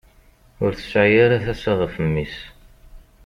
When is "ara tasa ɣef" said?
1.25-1.93